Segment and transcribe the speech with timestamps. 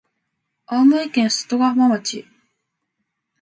[0.65, 2.25] 青森県外ヶ浜町